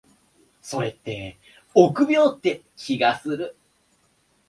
[0.63, 1.37] それって
[1.75, 3.55] 臆病って気がする。